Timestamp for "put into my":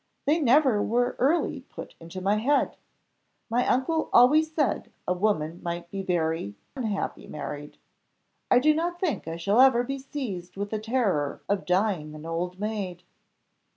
1.61-2.37